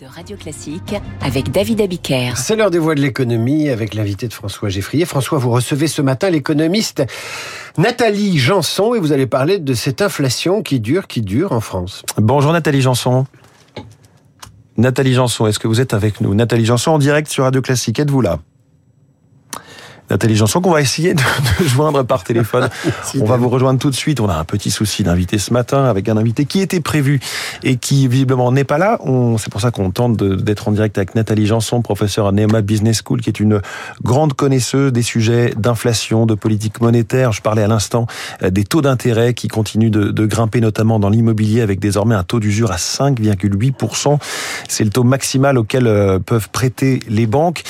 de 0.00 0.06
Radio 0.06 0.36
Classique 0.36 0.96
avec 1.20 1.52
David 1.52 1.80
Abiker. 1.80 2.32
C'est 2.36 2.56
l'heure 2.56 2.70
des 2.70 2.78
voix 2.78 2.96
de 2.96 3.00
l'économie 3.00 3.68
avec 3.68 3.94
l'invité 3.94 4.26
de 4.26 4.32
François 4.32 4.68
Geffrier. 4.68 5.04
François, 5.04 5.38
vous 5.38 5.50
recevez 5.50 5.86
ce 5.86 6.02
matin 6.02 6.30
l'économiste 6.30 7.04
Nathalie 7.76 8.38
Janson 8.38 8.94
et 8.94 8.98
vous 8.98 9.12
allez 9.12 9.26
parler 9.26 9.58
de 9.58 9.74
cette 9.74 10.02
inflation 10.02 10.62
qui 10.62 10.80
dure, 10.80 11.06
qui 11.06 11.22
dure 11.22 11.52
en 11.52 11.60
France. 11.60 12.02
Bonjour 12.16 12.52
Nathalie 12.52 12.80
Janson. 12.80 13.26
Nathalie 14.76 15.14
Janson, 15.14 15.46
est-ce 15.46 15.60
que 15.60 15.68
vous 15.68 15.80
êtes 15.80 15.94
avec 15.94 16.20
nous? 16.20 16.34
Nathalie 16.34 16.64
Janson 16.66 16.92
en 16.92 16.98
direct 16.98 17.28
sur 17.28 17.44
Radio 17.44 17.62
Classique, 17.62 18.00
êtes-vous 18.00 18.20
là? 18.20 18.40
Nathalie 20.10 20.36
Janson 20.36 20.60
qu'on 20.60 20.70
va 20.70 20.80
essayer 20.80 21.14
de, 21.14 21.22
joindre 21.66 22.02
par 22.04 22.24
téléphone. 22.24 22.68
on 23.20 23.24
va 23.24 23.36
vous 23.36 23.48
rejoindre 23.48 23.78
tout 23.78 23.90
de 23.90 23.94
suite. 23.94 24.20
On 24.20 24.28
a 24.28 24.34
un 24.34 24.44
petit 24.44 24.70
souci 24.70 25.02
d'invité 25.02 25.38
ce 25.38 25.52
matin 25.52 25.84
avec 25.84 26.08
un 26.08 26.16
invité 26.16 26.44
qui 26.44 26.60
était 26.60 26.80
prévu 26.80 27.20
et 27.62 27.76
qui 27.76 28.08
visiblement 28.08 28.50
n'est 28.52 28.64
pas 28.64 28.78
là. 28.78 28.98
C'est 29.38 29.50
pour 29.50 29.60
ça 29.60 29.70
qu'on 29.70 29.90
tente 29.90 30.16
d'être 30.16 30.68
en 30.68 30.72
direct 30.72 30.96
avec 30.98 31.14
Nathalie 31.14 31.46
Janson, 31.46 31.82
professeure 31.82 32.26
à 32.26 32.32
Neoma 32.32 32.62
Business 32.62 33.02
School, 33.04 33.20
qui 33.20 33.30
est 33.30 33.40
une 33.40 33.60
grande 34.02 34.34
connaisseuse 34.34 34.92
des 34.92 35.02
sujets 35.02 35.52
d'inflation, 35.56 36.26
de 36.26 36.34
politique 36.34 36.80
monétaire. 36.80 37.32
Je 37.32 37.42
parlais 37.42 37.62
à 37.62 37.68
l'instant 37.68 38.06
euh, 38.42 38.50
des 38.50 38.64
taux 38.64 38.82
d'intérêt 38.82 39.34
qui 39.34 39.48
continuent 39.48 39.90
de, 39.90 40.10
de 40.10 40.26
grimper, 40.26 40.60
notamment 40.60 40.98
dans 40.98 41.10
l'immobilier, 41.10 41.60
avec 41.60 41.80
désormais 41.80 42.14
un 42.14 42.22
taux 42.22 42.40
d'usure 42.40 42.70
à 42.70 42.76
5,8%. 42.76 44.18
C'est 44.68 44.84
le 44.84 44.90
taux 44.90 45.04
maximal 45.04 45.58
auquel 45.58 45.86
euh, 45.86 46.18
peuvent 46.18 46.48
prêter 46.50 47.00
les 47.08 47.26
banques. 47.26 47.62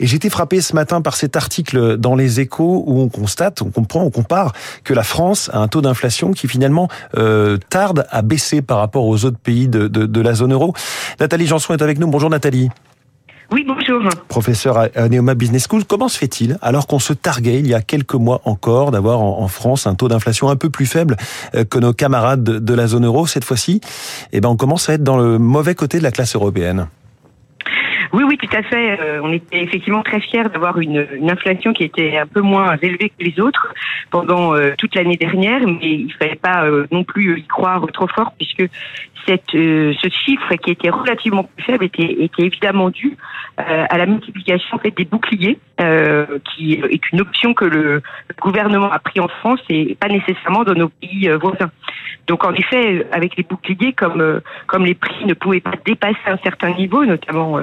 Et 0.00 0.06
j'ai 0.06 0.16
été 0.16 0.30
frappé 0.30 0.60
ce 0.60 0.74
matin 0.74 1.00
par 1.00 1.16
cet 1.16 1.36
article 1.36 1.83
dans 1.96 2.14
les 2.14 2.40
échos 2.40 2.84
où 2.86 3.00
on 3.00 3.08
constate, 3.08 3.62
on 3.62 3.70
comprend, 3.70 4.02
on 4.02 4.10
compare 4.10 4.52
que 4.82 4.94
la 4.94 5.02
France 5.02 5.50
a 5.52 5.58
un 5.58 5.68
taux 5.68 5.82
d'inflation 5.82 6.32
qui 6.32 6.48
finalement 6.48 6.88
euh, 7.16 7.58
tarde 7.70 8.06
à 8.10 8.22
baisser 8.22 8.62
par 8.62 8.78
rapport 8.78 9.06
aux 9.06 9.24
autres 9.24 9.38
pays 9.38 9.68
de, 9.68 9.88
de, 9.88 10.20
la 10.20 10.34
zone 10.34 10.52
euro. 10.52 10.74
Nathalie 11.20 11.46
Janson 11.46 11.74
est 11.74 11.82
avec 11.82 11.98
nous. 11.98 12.06
Bonjour 12.06 12.30
Nathalie. 12.30 12.70
Oui, 13.52 13.64
bonjour. 13.66 14.02
Professeur 14.28 14.78
à 14.78 15.08
Neoma 15.08 15.34
Business 15.34 15.66
School, 15.68 15.84
comment 15.84 16.08
se 16.08 16.18
fait-il, 16.18 16.58
alors 16.62 16.86
qu'on 16.86 16.98
se 16.98 17.12
targuait 17.12 17.58
il 17.58 17.66
y 17.66 17.74
a 17.74 17.82
quelques 17.82 18.14
mois 18.14 18.40
encore 18.44 18.90
d'avoir 18.90 19.20
en 19.20 19.46
France 19.48 19.86
un 19.86 19.94
taux 19.94 20.08
d'inflation 20.08 20.48
un 20.48 20.56
peu 20.56 20.70
plus 20.70 20.86
faible 20.86 21.16
euh, 21.54 21.64
que 21.64 21.78
nos 21.78 21.92
camarades 21.92 22.42
de 22.42 22.74
la 22.74 22.86
zone 22.86 23.04
euro, 23.04 23.26
cette 23.26 23.44
fois-ci, 23.44 23.80
eh 24.32 24.40
ben 24.40 24.48
on 24.48 24.56
commence 24.56 24.88
à 24.88 24.94
être 24.94 25.04
dans 25.04 25.18
le 25.18 25.38
mauvais 25.38 25.74
côté 25.74 25.98
de 25.98 26.02
la 26.02 26.10
classe 26.10 26.34
européenne 26.34 26.88
oui, 28.14 28.22
oui, 28.22 28.38
tout 28.38 28.56
à 28.56 28.62
fait. 28.62 29.00
Euh, 29.00 29.20
on 29.24 29.32
était 29.32 29.60
effectivement 29.60 30.04
très 30.04 30.20
fiers 30.20 30.44
d'avoir 30.44 30.78
une, 30.78 31.04
inflation 31.28 31.72
qui 31.72 31.82
était 31.82 32.16
un 32.16 32.26
peu 32.26 32.40
moins 32.40 32.76
élevée 32.80 33.08
que 33.08 33.24
les 33.24 33.40
autres 33.40 33.74
pendant 34.10 34.54
euh, 34.54 34.72
toute 34.78 34.94
l'année 34.94 35.16
dernière, 35.16 35.66
mais 35.66 35.78
il 35.82 36.12
fallait 36.12 36.36
pas 36.36 36.64
euh, 36.64 36.86
non 36.92 37.02
plus 37.02 37.40
y 37.40 37.46
croire 37.46 37.84
trop 37.92 38.06
fort 38.06 38.32
puisque 38.38 38.70
ce 39.26 40.08
chiffre 40.24 40.54
qui 40.56 40.70
était 40.70 40.90
relativement 40.90 41.42
plus 41.42 41.64
faible 41.64 41.86
était, 41.86 42.30
évidemment 42.38 42.90
dû 42.90 43.16
à 43.56 43.96
la 43.96 44.04
multiplication 44.04 44.78
des 44.84 45.04
boucliers, 45.06 45.58
qui 45.76 46.74
est 46.74 47.12
une 47.12 47.20
option 47.20 47.52
que 47.54 47.64
le, 47.64 48.02
gouvernement 48.40 48.90
a 48.90 48.98
pris 48.98 49.20
en 49.20 49.28
France 49.28 49.60
et 49.68 49.96
pas 49.96 50.08
nécessairement 50.08 50.64
dans 50.64 50.74
nos 50.74 50.88
pays 50.88 51.28
voisins. 51.40 51.70
Donc 52.26 52.44
en 52.44 52.54
effet, 52.54 53.06
avec 53.12 53.36
les 53.36 53.42
boucliers, 53.42 53.92
comme 53.92 54.40
comme 54.66 54.84
les 54.84 54.94
prix 54.94 55.24
ne 55.26 55.34
pouvaient 55.34 55.60
pas 55.60 55.74
dépasser 55.84 56.16
un 56.26 56.38
certain 56.38 56.70
niveau, 56.70 57.04
notamment 57.04 57.60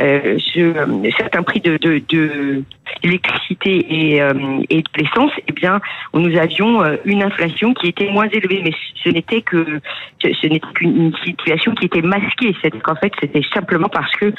euh, 0.00 0.38
je, 0.54 1.10
certains 1.16 1.42
prix 1.42 1.60
de, 1.60 1.76
de, 1.76 2.02
de 2.08 2.62
l'électricité 3.02 3.86
et, 3.88 4.22
euh, 4.22 4.32
et 4.70 4.82
de 4.82 4.88
l'essence, 4.96 5.32
eh 5.46 5.52
bien, 5.52 5.80
nous 6.14 6.36
avions 6.36 6.82
euh, 6.82 6.96
une 7.04 7.22
inflation 7.22 7.74
qui 7.74 7.88
était 7.88 8.10
moins 8.10 8.28
élevée, 8.28 8.62
mais 8.64 8.72
ce 9.02 9.08
n'était 9.10 9.42
que 9.42 9.80
ce 10.20 10.46
n'était 10.46 10.72
qu'une 10.74 11.12
situation 11.24 11.74
qui 11.74 11.86
était 11.86 12.02
masquée. 12.02 12.54
C'est-à-dire 12.60 12.82
qu'en 12.82 12.96
fait, 12.96 13.12
c'était 13.20 13.42
simplement 13.52 13.88
parce 13.88 14.14
que 14.16 14.32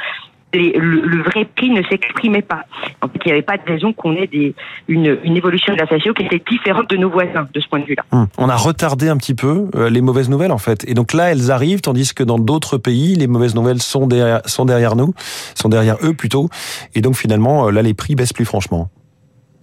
le, 0.53 1.23
vrai 1.23 1.45
prix 1.55 1.69
ne 1.69 1.81
s'exprimait 1.83 2.41
pas. 2.41 2.65
En 3.01 3.07
fait, 3.07 3.19
il 3.25 3.27
n'y 3.27 3.31
avait 3.33 3.41
pas 3.41 3.57
de 3.57 3.63
raison 3.65 3.93
qu'on 3.93 4.15
ait 4.15 4.27
des, 4.27 4.53
une, 4.87 5.17
une, 5.23 5.37
évolution 5.37 5.73
de 5.73 5.79
l'inflation 5.79 6.13
qui 6.13 6.23
était 6.23 6.41
différente 6.49 6.89
de 6.89 6.97
nos 6.97 7.09
voisins 7.09 7.47
de 7.53 7.59
ce 7.59 7.67
point 7.67 7.79
de 7.79 7.85
vue-là. 7.85 8.03
Hum. 8.11 8.27
On 8.37 8.49
a 8.49 8.55
retardé 8.55 9.09
un 9.09 9.17
petit 9.17 9.35
peu 9.35 9.69
euh, 9.75 9.89
les 9.89 10.01
mauvaises 10.01 10.29
nouvelles 10.29 10.51
en 10.51 10.57
fait, 10.57 10.87
et 10.87 10.93
donc 10.93 11.13
là 11.13 11.31
elles 11.31 11.51
arrivent, 11.51 11.81
tandis 11.81 12.13
que 12.13 12.23
dans 12.23 12.39
d'autres 12.39 12.77
pays 12.77 13.15
les 13.15 13.27
mauvaises 13.27 13.55
nouvelles 13.55 13.81
sont 13.81 14.07
derrière, 14.07 14.41
sont 14.45 14.65
derrière 14.65 14.95
nous, 14.95 15.13
sont 15.55 15.69
derrière 15.69 15.97
eux 16.03 16.13
plutôt, 16.13 16.49
et 16.95 17.01
donc 17.01 17.15
finalement 17.15 17.67
euh, 17.67 17.71
là 17.71 17.81
les 17.81 17.93
prix 17.93 18.15
baissent 18.15 18.33
plus 18.33 18.45
franchement. 18.45 18.89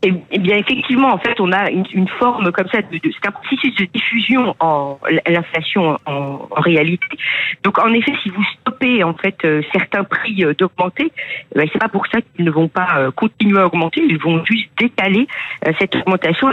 Eh, 0.02 0.12
bien, 0.38 0.56
effectivement, 0.56 1.12
en 1.12 1.18
fait, 1.18 1.38
on 1.40 1.52
a 1.52 1.70
une, 1.70 1.84
une 1.92 2.08
forme 2.08 2.50
comme 2.52 2.68
ça 2.68 2.80
de, 2.80 2.96
de 2.96 3.00
c'est 3.12 3.28
un 3.28 3.32
processus 3.32 3.74
de 3.76 3.84
diffusion 3.84 4.54
en 4.58 4.98
l'inflation 5.26 5.98
en, 6.06 6.48
en, 6.50 6.60
réalité. 6.60 7.06
Donc, 7.62 7.78
en 7.78 7.92
effet, 7.92 8.12
si 8.22 8.30
vous 8.30 8.42
stoppez 8.60 9.04
en 9.04 9.12
fait 9.12 9.36
euh, 9.44 9.60
certains 9.72 10.04
prix 10.04 10.42
euh, 10.42 10.54
d'augmenter, 10.54 11.12
eh 11.54 11.58
ben, 11.58 11.68
c'est 11.70 11.78
pas 11.78 11.88
pour 11.88 12.06
ça 12.06 12.20
qu'ils 12.22 12.46
ne 12.46 12.50
vont 12.50 12.68
pas 12.68 12.88
euh, 12.96 13.10
continuer 13.10 13.60
à 13.60 13.66
augmenter, 13.66 14.00
ils 14.02 14.18
vont 14.18 14.42
juste 14.44 14.70
décaler 14.78 15.26
cette 15.78 15.94
augmentation. 15.96 16.48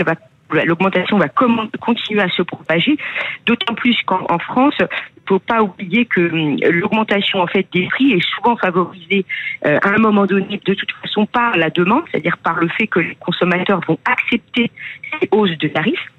L'augmentation 0.52 1.18
va 1.18 1.28
continuer 1.30 2.22
à 2.22 2.30
se 2.30 2.41
propager, 2.41 2.97
d'autant 3.46 3.74
plus 3.74 3.97
qu'en 4.06 4.40
France, 4.40 4.75
il 4.80 5.28
faut 5.28 5.40
pas 5.40 5.62
oublier 5.62 6.06
que 6.06 6.22
hum, 6.22 6.58
l'augmentation 6.62 7.41
en 7.41 7.47
fait 7.47 7.68
des 7.74 7.85
prix 7.88 8.13
est 8.13 8.25
souvent 8.35 8.56
favorisée 8.56 9.25
euh, 9.66 9.78
à 9.84 9.90
un 9.90 9.97
moment 9.97 10.25
donné 10.25 10.59
de 10.66 10.74
toute 10.74 10.91
façon 11.02 11.25
par 11.25 11.58
la 11.58 11.69
demande, 11.69 12.03
c'est-à-dire 12.12 12.38
par 12.38 12.59
le 12.59 12.69
fait 12.69 12.88
que 12.88 13.00
les 13.00 13.16
consommateurs 13.16 13.81
vont 13.88 14.00
accepter 14.06 14.72
ces 15.19 15.28
hausses 15.31 15.58
de 15.58 15.68
tarifs. 15.68 16.12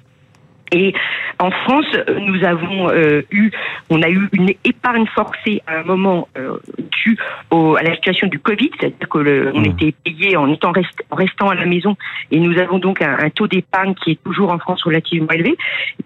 Et 0.71 0.93
en 1.39 1.51
France, 1.51 1.87
nous 2.19 2.43
avons 2.43 2.89
euh, 2.89 3.21
eu, 3.31 3.51
on 3.89 4.01
a 4.01 4.09
eu 4.09 4.29
une 4.33 4.51
épargne 4.63 5.05
forcée 5.07 5.61
à 5.67 5.79
un 5.79 5.83
moment 5.83 6.27
euh, 6.37 6.57
dû 7.03 7.17
au, 7.51 7.75
à 7.75 7.83
la 7.83 7.95
situation 7.95 8.27
du 8.27 8.39
Covid, 8.39 8.69
c'est-à-dire 8.79 9.09
que 9.09 9.17
le, 9.17 9.51
on 9.53 9.61
mmh. 9.61 9.65
était 9.65 9.93
payé 10.03 10.37
en 10.37 10.51
étant 10.51 10.71
en 11.09 11.15
restant 11.15 11.49
à 11.49 11.55
la 11.55 11.65
maison, 11.65 11.95
et 12.31 12.39
nous 12.39 12.57
avons 12.59 12.77
donc 12.77 13.01
un, 13.01 13.17
un 13.19 13.29
taux 13.29 13.47
d'épargne 13.47 13.95
qui 13.95 14.11
est 14.11 14.23
toujours 14.23 14.51
en 14.51 14.59
France 14.59 14.83
relativement 14.83 15.31
élevé. 15.31 15.57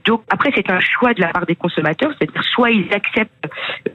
Donc 0.05 0.21
après, 0.29 0.51
c'est 0.55 0.69
un 0.69 0.79
choix 0.79 1.13
de 1.13 1.21
la 1.21 1.27
part 1.27 1.45
des 1.45 1.55
consommateurs, 1.55 2.11
c'est-à-dire 2.17 2.43
soit 2.43 2.71
ils 2.71 2.93
acceptent 2.93 3.47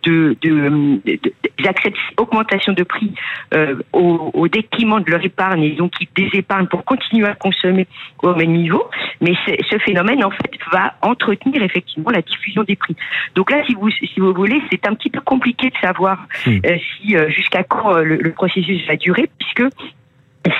de, 0.04 0.36
de, 0.42 1.00
de, 1.04 1.32
ils 1.58 1.68
acceptent 1.68 1.96
augmentation 2.16 2.72
de 2.72 2.82
prix 2.82 3.12
euh, 3.54 3.76
au, 3.92 4.30
au, 4.34 4.48
détriment 4.48 5.02
de 5.02 5.10
leur 5.10 5.24
épargne 5.24 5.62
et 5.62 5.72
donc 5.72 5.92
ils 6.00 6.08
désépargnent 6.14 6.68
pour 6.68 6.84
continuer 6.84 7.26
à 7.26 7.34
consommer 7.34 7.86
au 8.22 8.34
même 8.34 8.52
niveau. 8.52 8.88
Mais 9.20 9.34
ce 9.46 9.78
phénomène 9.78 10.24
en 10.24 10.30
fait 10.30 10.50
va 10.72 10.94
entretenir 11.02 11.62
effectivement 11.62 12.10
la 12.10 12.22
diffusion 12.22 12.62
des 12.62 12.76
prix. 12.76 12.96
Donc 13.34 13.50
là, 13.50 13.62
si 13.66 13.74
vous 13.74 13.90
si 13.90 14.20
vous 14.20 14.32
voulez, 14.32 14.62
c'est 14.70 14.86
un 14.86 14.94
petit 14.94 15.10
peu 15.10 15.20
compliqué 15.20 15.70
de 15.70 15.76
savoir 15.80 16.26
hmm. 16.46 16.58
euh, 16.64 16.76
si 16.78 17.16
euh, 17.16 17.28
jusqu'à 17.30 17.64
quand 17.64 17.94
euh, 17.94 18.02
le, 18.02 18.32
processus 18.32 18.86
va 18.86 18.96
durer, 18.96 19.28
puisque 19.38 19.64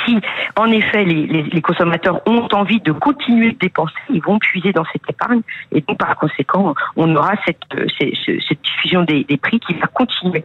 si 0.04 0.19
en 0.56 0.66
effet 0.66 1.04
les, 1.04 1.26
les, 1.44 1.60
consommateurs 1.62 2.20
ont 2.26 2.48
envie 2.53 2.81
de 2.81 2.92
continuer 2.92 3.53
de 3.53 3.58
dépenser, 3.58 3.94
ils 4.10 4.22
vont 4.22 4.38
puiser 4.38 4.72
dans 4.72 4.84
cette 4.92 5.08
épargne 5.08 5.41
et 5.72 5.81
donc 5.81 5.98
par 5.98 6.16
conséquent 6.16 6.75
on 6.97 7.14
aura 7.14 7.34
cette, 7.47 7.62
cette, 7.98 8.14
cette 8.48 8.60
diffusion 8.62 9.04
des, 9.04 9.25
des 9.25 9.37
prix 9.37 9.60
qui 9.60 9.75
va 9.75 9.87
continuer. 9.87 10.44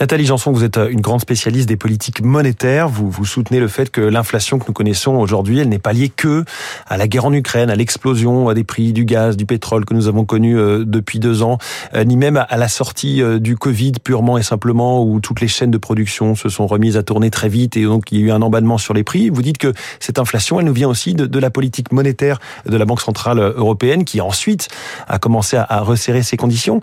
Nathalie 0.00 0.26
Janson, 0.26 0.52
vous 0.52 0.64
êtes 0.64 0.78
euh, 0.78 0.88
une 0.88 1.00
grande 1.00 1.20
spécialiste 1.20 1.68
des 1.68 1.76
politiques 1.76 2.22
monétaires. 2.22 2.88
Vous, 2.88 3.10
vous 3.10 3.24
soutenez 3.24 3.60
le 3.60 3.68
fait 3.68 3.90
que 3.90 4.00
l'inflation 4.00 4.58
que 4.58 4.64
nous 4.68 4.72
connaissons 4.72 5.16
aujourd'hui, 5.16 5.58
elle 5.58 5.68
n'est 5.68 5.78
pas 5.78 5.92
liée 5.92 6.08
que 6.08 6.44
à 6.86 6.96
la 6.96 7.08
guerre 7.08 7.26
en 7.26 7.32
Ukraine, 7.32 7.70
à 7.70 7.76
l'explosion 7.76 8.52
des 8.52 8.64
prix 8.64 8.92
du 8.92 9.04
gaz, 9.04 9.36
du 9.36 9.46
pétrole 9.46 9.84
que 9.84 9.94
nous 9.94 10.08
avons 10.08 10.24
connu 10.24 10.58
euh, 10.58 10.84
depuis 10.84 11.18
deux 11.18 11.42
ans, 11.42 11.58
euh, 11.94 12.04
ni 12.04 12.16
même 12.16 12.44
à 12.48 12.56
la 12.56 12.68
sortie 12.68 13.22
du 13.40 13.56
Covid 13.56 13.92
purement 14.02 14.38
et 14.38 14.42
simplement 14.42 15.04
où 15.04 15.20
toutes 15.20 15.40
les 15.40 15.48
chaînes 15.48 15.70
de 15.70 15.78
production 15.78 16.34
se 16.34 16.48
sont 16.48 16.66
remises 16.66 16.96
à 16.96 17.02
tourner 17.02 17.30
très 17.30 17.48
vite 17.48 17.76
et 17.76 17.84
donc 17.84 18.10
il 18.12 18.20
y 18.20 18.22
a 18.22 18.26
eu 18.26 18.30
un 18.30 18.42
emballement 18.42 18.78
sur 18.78 18.94
les 18.94 19.04
prix. 19.04 19.30
Vous 19.30 19.42
dites 19.42 19.58
que 19.58 19.72
cette 20.00 20.18
inflation, 20.18 20.60
elle 20.60 20.66
nous 20.66 20.72
vient 20.72 20.88
aussi 20.88 21.14
de, 21.14 21.38
la 21.38 21.50
politique 21.50 21.92
monétaire 21.92 22.38
de 22.66 22.76
la 22.76 22.84
Banque 22.84 23.00
Centrale 23.00 23.38
Européenne 23.38 24.04
qui 24.04 24.20
ensuite 24.20 24.68
a 25.06 25.18
commencé 25.18 25.56
à 25.56 25.80
resserrer 25.80 26.22
ses 26.22 26.36
conditions. 26.36 26.80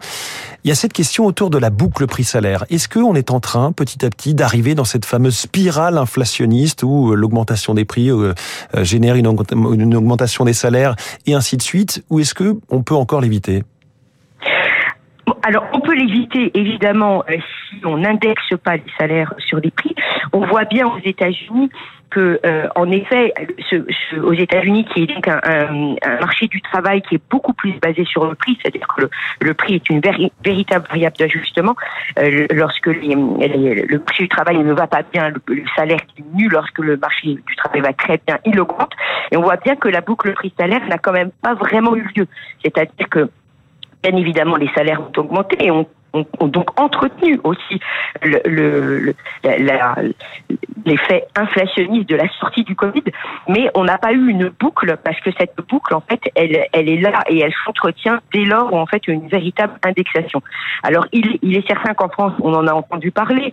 Il 0.65 0.69
y 0.69 0.71
a 0.71 0.75
cette 0.75 0.93
question 0.93 1.27
autour 1.27 1.51
de 1.51 1.59
la 1.59 1.69
boucle 1.69 2.07
prix-salaire. 2.07 2.65
Est-ce 2.75 2.89
qu'on 2.89 3.15
est 3.15 3.31
en 3.31 3.39
train, 3.39 3.71
petit 3.71 4.05
à 4.05 4.09
petit, 4.09 4.33
d'arriver 4.33 4.75
dans 4.75 4.83
cette 4.83 5.05
fameuse 5.05 5.37
spirale 5.37 5.97
inflationniste 5.97 6.83
où 6.83 7.13
euh, 7.13 7.15
l'augmentation 7.15 7.73
des 7.73 7.85
prix 7.85 8.11
euh, 8.11 8.33
euh, 8.75 8.83
génère 8.83 9.15
une 9.15 9.27
augmentation 9.95 10.43
des 10.43 10.51
salaires 10.51 10.97
et 11.25 11.33
ainsi 11.33 11.55
de 11.55 11.61
suite 11.61 12.03
Ou 12.09 12.19
est-ce 12.19 12.33
que 12.33 12.57
on 12.69 12.83
peut 12.83 12.93
encore 12.93 13.21
l'éviter? 13.21 13.63
Alors, 15.43 15.65
on 15.73 15.79
peut 15.79 15.93
l'éviter 15.93 16.51
évidemment 16.57 17.23
si 17.69 17.85
on 17.85 17.97
n'indexe 17.97 18.55
pas 18.63 18.77
les 18.77 18.83
salaires 18.97 19.33
sur 19.39 19.59
les 19.59 19.71
prix. 19.71 19.95
On 20.33 20.45
voit 20.45 20.65
bien 20.65 20.87
aux 20.87 20.99
États-Unis 21.03 21.69
que, 22.15 22.39
euh, 22.45 22.67
en 22.75 22.89
effet, 22.91 23.33
aux 24.23 24.33
États-Unis, 24.33 24.85
qui 24.85 25.03
est 25.03 25.07
donc 25.07 25.27
un, 25.27 25.95
marché 26.21 26.47
du 26.47 26.61
travail 26.61 27.01
qui 27.01 27.15
est 27.15 27.21
beaucoup 27.29 27.53
plus 27.53 27.73
basé 27.79 28.05
sur 28.05 28.25
le 28.25 28.35
prix, 28.35 28.57
c'est-à-dire 28.61 28.87
que 28.95 29.09
le, 29.41 29.53
prix 29.53 29.75
est 29.75 29.89
une 29.89 30.01
véritable 30.43 30.87
variable 30.87 31.17
d'ajustement. 31.17 31.75
Euh, 32.19 32.47
lorsque 32.53 32.87
le 32.87 33.97
prix 33.97 34.23
du 34.23 34.29
travail 34.29 34.59
ne 34.59 34.73
va 34.73 34.87
pas 34.87 35.03
bien, 35.11 35.29
le, 35.29 35.63
salaire 35.75 35.99
diminue. 36.15 36.49
Lorsque 36.49 36.79
le 36.79 36.97
marché 36.97 37.33
du 37.33 37.55
travail 37.57 37.81
va 37.81 37.93
très 37.93 38.19
bien, 38.25 38.37
il 38.45 38.59
augmente. 38.59 38.93
Et 39.31 39.37
on 39.37 39.41
voit 39.41 39.57
bien 39.57 39.75
que 39.75 39.89
la 39.89 40.01
boucle 40.01 40.33
prix-salaire 40.33 40.85
n'a 40.87 40.97
quand 40.97 41.11
même 41.11 41.31
pas 41.41 41.53
vraiment 41.53 41.95
eu 41.95 42.07
lieu. 42.15 42.27
C'est-à-dire 42.63 43.09
que, 43.09 43.29
bien 44.05 44.17
évidemment, 44.17 44.55
les 44.55 44.69
salaires 44.75 45.01
ont 45.01 45.19
augmenté 45.19 45.65
et 45.65 45.71
on 45.71 45.87
ont, 46.15 46.47
donc 46.47 46.79
entretenu 46.79 47.39
aussi 47.43 47.79
l'effet 50.85 51.27
inflationniste 51.35 52.09
de 52.09 52.15
la 52.15 52.29
sortie 52.39 52.63
du 52.63 52.75
Covid, 52.75 53.03
mais 53.47 53.69
on 53.75 53.83
n'a 53.83 53.97
pas 53.97 54.13
eu 54.13 54.29
une 54.29 54.49
boucle 54.59 54.97
parce 55.03 55.19
que 55.21 55.31
cette 55.37 55.55
boucle, 55.69 55.93
en 55.93 56.01
fait, 56.01 56.21
elle, 56.35 56.67
elle 56.71 56.89
est 56.89 57.01
là 57.01 57.23
et 57.27 57.39
elle 57.39 57.53
s'entretient 57.65 58.19
dès 58.33 58.45
lors 58.45 58.71
où 58.73 58.77
en 58.77 58.85
fait 58.85 59.07
une 59.07 59.27
véritable 59.27 59.73
indexation. 59.83 60.41
Alors 60.83 61.05
il, 61.11 61.37
il 61.41 61.57
est 61.57 61.67
certain 61.67 61.93
qu'en 61.93 62.09
France, 62.09 62.33
on 62.41 62.53
en 62.53 62.67
a 62.67 62.73
entendu 62.73 63.11
parler, 63.11 63.51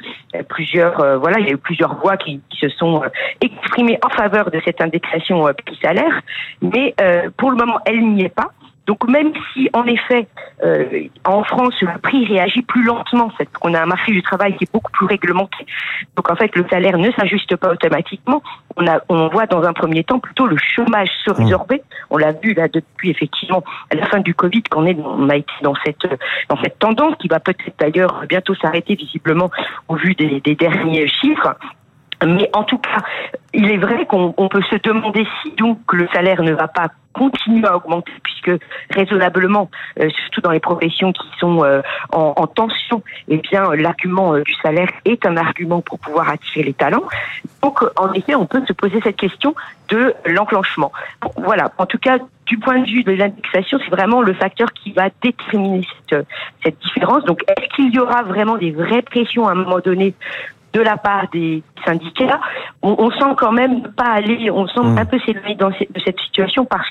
plusieurs, 0.48 1.00
euh, 1.00 1.18
voilà, 1.18 1.38
il 1.40 1.46
y 1.46 1.50
a 1.50 1.54
eu 1.54 1.58
plusieurs 1.58 1.96
voix 1.96 2.16
qui, 2.16 2.40
se 2.52 2.68
sont 2.68 3.02
euh, 3.02 3.08
exprimées 3.40 3.98
en 4.04 4.08
faveur 4.10 4.50
de 4.50 4.60
cette 4.64 4.80
indexation 4.80 5.48
euh, 5.48 5.52
prix-salaire, 5.52 6.20
mais 6.60 6.94
pour 7.36 7.50
le 7.50 7.56
moment, 7.56 7.78
elle 7.86 8.00
n'y 8.14 8.24
est 8.24 8.28
pas. 8.28 8.50
Donc 8.86 9.08
même 9.08 9.32
si 9.52 9.68
en 9.72 9.84
effet 9.84 10.26
euh, 10.64 11.04
en 11.24 11.44
France 11.44 11.74
le 11.80 11.98
prix 11.98 12.26
réagit 12.26 12.62
plus 12.62 12.82
lentement, 12.82 13.30
c'est 13.38 13.50
qu'on 13.52 13.74
a 13.74 13.82
un 13.82 13.86
marché 13.86 14.12
du 14.12 14.22
travail 14.22 14.56
qui 14.56 14.64
est 14.64 14.72
beaucoup 14.72 14.90
plus 14.90 15.06
réglementé. 15.06 15.66
Donc 16.16 16.30
en 16.30 16.36
fait 16.36 16.54
le 16.56 16.66
salaire 16.68 16.98
ne 16.98 17.10
s'ajuste 17.12 17.56
pas 17.56 17.70
automatiquement. 17.70 18.42
On 18.76 18.86
a 18.86 19.00
on 19.08 19.28
voit 19.28 19.46
dans 19.46 19.62
un 19.62 19.72
premier 19.72 20.02
temps 20.02 20.18
plutôt 20.18 20.46
le 20.46 20.56
chômage 20.56 21.08
se 21.24 21.30
résorber. 21.30 21.82
On 22.10 22.16
l'a 22.16 22.32
vu 22.32 22.54
là 22.54 22.68
depuis 22.68 23.10
effectivement 23.10 23.62
à 23.90 23.94
la 23.94 24.06
fin 24.06 24.18
du 24.18 24.34
Covid 24.34 24.62
qu'on 24.64 24.86
est 24.86 24.96
on 24.98 25.28
a 25.28 25.36
été 25.36 25.52
dans 25.62 25.74
cette 25.84 26.06
dans 26.48 26.60
cette 26.62 26.78
tendance 26.78 27.14
qui 27.20 27.28
va 27.28 27.38
peut-être 27.38 27.74
d'ailleurs 27.78 28.24
bientôt 28.28 28.54
s'arrêter 28.56 28.96
visiblement 28.96 29.50
au 29.88 29.96
vu 29.96 30.14
des 30.14 30.40
derniers 30.56 31.06
chiffres. 31.06 31.56
Mais 32.26 32.50
en 32.52 32.64
tout 32.64 32.78
cas, 32.78 33.02
il 33.52 33.70
est 33.70 33.78
vrai 33.78 34.06
qu'on 34.06 34.48
peut 34.48 34.62
se 34.62 34.76
demander 34.76 35.26
si 35.42 35.52
donc 35.52 35.78
le 35.92 36.08
salaire 36.12 36.42
ne 36.42 36.52
va 36.52 36.68
pas 36.68 36.88
continuer 37.12 37.66
à 37.66 37.76
augmenter 37.76 38.12
puisque 38.22 38.50
raisonnablement, 38.90 39.70
euh, 40.00 40.08
surtout 40.08 40.40
dans 40.40 40.50
les 40.50 40.60
professions 40.60 41.12
qui 41.12 41.28
sont 41.38 41.62
euh, 41.62 41.82
en, 42.10 42.46
tension, 42.46 43.02
eh 43.28 43.36
bien 43.36 43.74
l'argument 43.74 44.34
euh, 44.34 44.42
du 44.42 44.54
salaire 44.54 44.88
est 45.04 45.26
un 45.26 45.36
argument 45.36 45.82
pour 45.82 45.98
pouvoir 45.98 46.30
attirer 46.30 46.62
les 46.64 46.72
talents. 46.72 47.04
Donc 47.62 47.82
en 47.96 48.12
effet, 48.12 48.34
on 48.34 48.46
peut 48.46 48.62
se 48.66 48.72
poser 48.72 49.00
cette 49.02 49.16
question 49.16 49.54
de 49.88 50.14
l'enclenchement. 50.24 50.92
voilà, 51.36 51.70
en 51.78 51.86
tout 51.86 51.98
cas 51.98 52.18
du 52.46 52.58
point 52.58 52.80
de 52.80 52.86
vue 52.86 53.04
de 53.04 53.12
l'indexation, 53.12 53.78
c'est 53.84 53.90
vraiment 53.90 54.20
le 54.22 54.32
facteur 54.32 54.72
qui 54.72 54.92
va 54.92 55.08
déterminer 55.22 55.86
cette, 56.08 56.26
cette 56.64 56.78
différence. 56.80 57.24
Donc 57.24 57.42
est-ce 57.48 57.68
qu'il 57.74 57.94
y 57.94 57.98
aura 57.98 58.22
vraiment 58.22 58.56
des 58.56 58.70
vraies 58.70 59.02
pressions 59.02 59.46
à 59.46 59.52
un 59.52 59.54
moment 59.54 59.78
donné 59.78 60.14
de 60.72 60.80
la 60.80 60.96
part 60.96 61.28
des 61.32 61.62
syndicats, 61.84 62.40
on, 62.82 63.10
sent 63.10 63.34
quand 63.36 63.52
même 63.52 63.92
pas 63.92 64.04
aller, 64.04 64.50
on 64.50 64.66
sent 64.66 64.80
hmm. 64.80 64.98
un 64.98 65.04
peu 65.04 65.18
s'éloigner 65.20 65.54
de 65.54 66.00
cette 66.04 66.18
situation 66.20 66.64
parce 66.64 66.88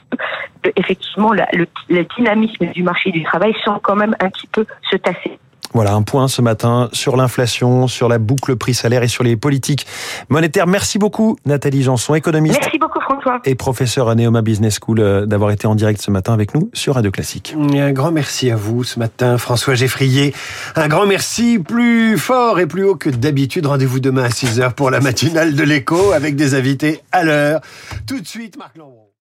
que 0.62 0.70
effectivement 0.76 1.34
le, 1.34 1.66
le 1.90 2.06
dynamisme 2.16 2.68
du 2.68 2.84
marché 2.84 3.12
du 3.12 3.24
travail 3.24 3.54
semble 3.64 3.80
quand 3.82 3.96
même 3.96 4.16
un 4.20 4.30
petit 4.30 4.48
peu 4.48 4.66
se 4.90 4.98
tasser. 4.98 5.40
Voilà 5.74 5.94
un 5.94 6.02
point 6.02 6.28
ce 6.28 6.42
matin 6.42 6.90
sur 6.92 7.16
l'inflation, 7.16 7.88
sur 7.88 8.10
la 8.10 8.18
boucle 8.18 8.56
prix-salaire 8.56 9.04
et 9.04 9.08
sur 9.08 9.24
les 9.24 9.36
politiques 9.38 9.88
monétaires. 10.30 10.68
Merci 10.68 11.00
beaucoup 11.00 11.38
Nathalie 11.46 11.84
Janson, 11.84 12.14
économiste. 12.16 12.60
Merci 12.62 12.78
beaucoup 12.78 13.00
François. 13.00 13.40
Et 13.46 13.56
professeur 13.56 14.10
à 14.10 14.16
Neoma 14.16 14.42
Business 14.42 14.80
School 14.82 15.00
euh, 15.00 15.26
d'avoir 15.26 15.52
été 15.52 15.68
en 15.68 15.76
direct 15.76 16.02
ce 16.02 16.12
matin 16.12 16.34
avec 16.34 16.54
nous 16.54 16.70
sur 16.74 16.96
Radio 16.96 17.12
Classique. 17.12 17.56
un 17.58 17.92
grand 17.92 18.12
merci 18.12 18.52
à 18.52 18.56
vous 18.56 18.84
ce 18.84 19.00
matin 19.00 19.38
François 19.38 19.76
Geffrier. 19.76 20.34
Un 20.76 20.88
grand 20.88 21.06
merci 21.06 21.60
plus 21.60 22.18
fort 22.18 22.60
et 22.60 22.68
plus 22.68 22.84
haut 22.84 22.96
que 22.96 23.10
d'habitude. 23.10 23.66
Rendez-vous 23.66 24.00
demain 24.00 24.24
à 24.24 24.30
6h 24.30 24.74
pour 24.74 24.92
la 24.92 25.00
matinale 25.00 25.56
de 25.56 25.64
l'écho 25.64 26.12
avec 26.12 26.36
des 26.36 26.56
invités 26.56 27.02
à 27.12 27.24
l'heure. 27.24 27.62
Tout 28.08 28.20
de 28.20 28.28
suite 28.28 28.58
Marc 28.58 28.78
Lambron. 28.78 29.11